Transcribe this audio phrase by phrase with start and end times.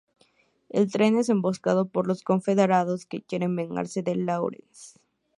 [0.69, 4.95] El tren es emboscado por los Confederados, que quieren vengarse de Lawrence.